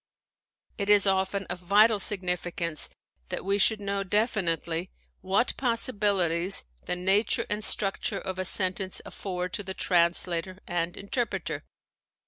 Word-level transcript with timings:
^ 0.73 0.73
It 0.79 0.89
is 0.89 1.05
often 1.05 1.45
of 1.45 1.59
vital 1.59 1.99
sig 1.99 2.23
nificance 2.23 2.89
that 3.29 3.45
we 3.45 3.59
should 3.59 3.79
know 3.79 4.03
definitely 4.03 4.89
what 5.21 5.55
possibilities 5.57 6.63
the 6.87 6.95
nature 6.95 7.45
and 7.51 7.63
structure 7.63 8.17
of 8.17 8.39
a 8.39 8.45
sentence 8.45 8.99
afford 9.05 9.53
to 9.53 9.63
the 9.63 9.75
translator 9.75 10.57
and 10.65 10.97
interpreter. 10.97 11.65